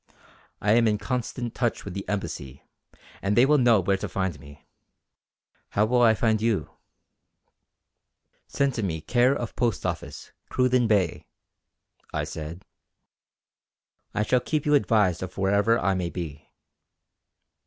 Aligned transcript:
I 0.61 0.71
am 0.71 0.87
in 0.87 0.97
constant 0.97 1.53
touch 1.53 1.85
with 1.85 1.93
the 1.93 2.09
Embassy 2.09 2.63
and 3.21 3.35
they 3.37 3.45
will 3.45 3.59
know 3.59 3.79
where 3.79 3.97
to 3.97 4.09
find 4.09 4.39
me. 4.39 4.65
How 5.73 5.85
will 5.85 6.01
I 6.01 6.15
find 6.15 6.41
you?" 6.41 6.71
"Send 8.47 8.73
to 8.73 8.81
me 8.81 8.99
care 9.01 9.35
of 9.35 9.55
Post 9.55 9.85
office, 9.85 10.31
Cruden 10.49 10.87
Bay," 10.87 11.27
I 12.11 12.23
said, 12.23 12.65
"I 14.11 14.23
shall 14.23 14.39
keep 14.39 14.65
you 14.65 14.73
advised 14.73 15.21
of 15.21 15.37
wherever 15.37 15.77
I 15.77 15.93
may 15.93 16.09
be." 16.09 16.49